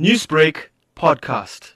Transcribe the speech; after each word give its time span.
Newsbreak 0.00 0.70
podcast. 0.96 1.70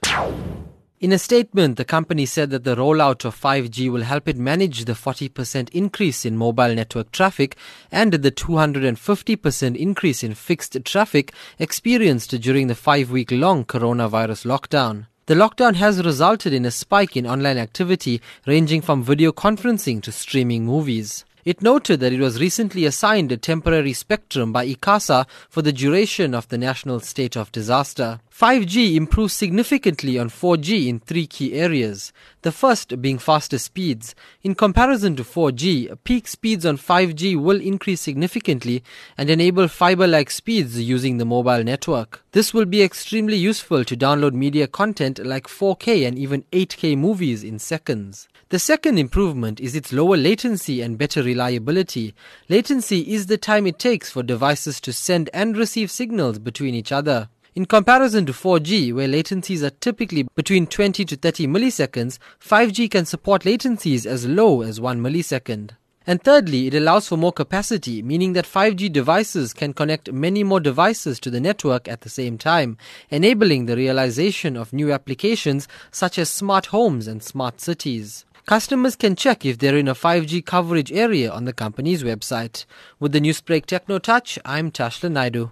In 0.99 1.13
a 1.13 1.17
statement, 1.17 1.77
the 1.77 1.85
company 1.85 2.25
said 2.25 2.49
that 2.49 2.65
the 2.65 2.75
rollout 2.75 3.23
of 3.23 3.39
5G 3.39 3.89
will 3.89 4.01
help 4.01 4.27
it 4.27 4.35
manage 4.35 4.83
the 4.83 4.91
40% 4.91 5.69
increase 5.69 6.25
in 6.25 6.35
mobile 6.35 6.75
network 6.75 7.13
traffic 7.13 7.55
and 7.89 8.11
the 8.11 8.29
250% 8.29 9.77
increase 9.77 10.21
in 10.21 10.33
fixed 10.33 10.75
traffic 10.83 11.31
experienced 11.59 12.31
during 12.41 12.67
the 12.67 12.75
five 12.75 13.09
week 13.09 13.31
long 13.31 13.63
coronavirus 13.63 14.45
lockdown. 14.45 15.05
The 15.27 15.35
lockdown 15.35 15.75
has 15.75 16.03
resulted 16.03 16.51
in 16.51 16.65
a 16.65 16.71
spike 16.71 17.15
in 17.15 17.25
online 17.25 17.57
activity 17.57 18.21
ranging 18.45 18.81
from 18.81 19.01
video 19.01 19.31
conferencing 19.31 20.03
to 20.03 20.11
streaming 20.11 20.65
movies. 20.65 21.23
It 21.49 21.63
noted 21.63 21.99
that 22.01 22.13
it 22.13 22.19
was 22.19 22.39
recently 22.39 22.85
assigned 22.85 23.31
a 23.31 23.37
temporary 23.37 23.93
spectrum 23.93 24.53
by 24.53 24.67
ICASA 24.67 25.25
for 25.49 25.63
the 25.63 25.73
duration 25.73 26.35
of 26.35 26.47
the 26.49 26.59
national 26.59 26.99
state 26.99 27.35
of 27.35 27.51
disaster. 27.51 28.19
5G 28.39 28.95
improves 28.95 29.33
significantly 29.33 30.17
on 30.17 30.29
4G 30.29 30.87
in 30.87 31.01
three 31.01 31.27
key 31.27 31.55
areas. 31.55 32.13
The 32.41 32.53
first 32.53 33.01
being 33.01 33.17
faster 33.17 33.57
speeds. 33.57 34.15
In 34.43 34.55
comparison 34.55 35.17
to 35.17 35.25
4G, 35.25 35.97
peak 36.05 36.25
speeds 36.25 36.65
on 36.65 36.77
5G 36.77 37.35
will 37.35 37.59
increase 37.59 37.99
significantly 37.99 38.81
and 39.17 39.29
enable 39.29 39.67
fiber 39.67 40.07
like 40.07 40.31
speeds 40.31 40.79
using 40.79 41.17
the 41.17 41.25
mobile 41.25 41.65
network. 41.65 42.23
This 42.31 42.53
will 42.53 42.63
be 42.63 42.81
extremely 42.81 43.35
useful 43.35 43.83
to 43.83 43.97
download 43.97 44.31
media 44.31 44.67
content 44.67 45.19
like 45.19 45.47
4K 45.47 46.07
and 46.07 46.17
even 46.17 46.43
8K 46.53 46.97
movies 46.97 47.43
in 47.43 47.59
seconds. 47.59 48.29
The 48.47 48.59
second 48.59 48.99
improvement 48.99 49.59
is 49.59 49.75
its 49.75 49.91
lower 49.91 50.15
latency 50.15 50.79
and 50.79 50.97
better 50.97 51.21
reliability. 51.21 52.15
Latency 52.47 53.01
is 53.01 53.25
the 53.25 53.37
time 53.37 53.67
it 53.67 53.79
takes 53.79 54.09
for 54.09 54.23
devices 54.23 54.79
to 54.79 54.93
send 54.93 55.29
and 55.33 55.57
receive 55.57 55.91
signals 55.91 56.39
between 56.39 56.73
each 56.73 56.93
other. 56.93 57.27
In 57.59 57.65
comparison 57.65 58.25
to 58.25 58.31
4G, 58.31 58.93
where 58.93 59.09
latencies 59.09 59.63
are 59.63 59.69
typically 59.69 60.23
between 60.33 60.65
20 60.65 61.03
to 61.03 61.17
30 61.17 61.45
milliseconds, 61.47 62.17
5G 62.39 62.89
can 62.89 63.03
support 63.03 63.41
latencies 63.41 64.05
as 64.05 64.25
low 64.25 64.61
as 64.61 64.79
1 64.79 65.01
millisecond. 65.01 65.71
And 66.07 66.23
thirdly, 66.23 66.67
it 66.67 66.73
allows 66.73 67.09
for 67.09 67.17
more 67.17 67.33
capacity, 67.33 68.01
meaning 68.01 68.31
that 68.31 68.45
5G 68.45 68.89
devices 68.93 69.53
can 69.53 69.73
connect 69.73 70.09
many 70.09 70.41
more 70.41 70.61
devices 70.61 71.19
to 71.19 71.29
the 71.29 71.41
network 71.41 71.89
at 71.89 71.99
the 71.99 72.09
same 72.09 72.37
time, 72.37 72.77
enabling 73.09 73.65
the 73.65 73.75
realization 73.75 74.55
of 74.55 74.71
new 74.71 74.93
applications 74.93 75.67
such 75.91 76.17
as 76.17 76.29
smart 76.29 76.67
homes 76.67 77.07
and 77.07 77.21
smart 77.21 77.59
cities. 77.59 78.23
Customers 78.45 78.95
can 78.95 79.17
check 79.17 79.45
if 79.45 79.57
they're 79.57 79.75
in 79.75 79.89
a 79.89 79.93
5G 79.93 80.45
coverage 80.45 80.93
area 80.93 81.29
on 81.29 81.43
the 81.43 81.51
company's 81.51 82.03
website. 82.03 82.63
With 83.01 83.11
the 83.11 83.19
Newsbreak 83.19 83.65
Techno 83.65 83.99
Touch, 83.99 84.39
I'm 84.45 84.71
Tashla 84.71 85.11
Naidoo. 85.11 85.51